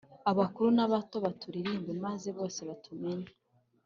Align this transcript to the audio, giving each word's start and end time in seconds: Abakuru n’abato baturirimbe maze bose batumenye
Abakuru 0.31 0.67
n’abato 0.73 1.17
baturirimbe 1.25 1.91
maze 2.05 2.27
bose 2.37 2.59
batumenye 2.69 3.29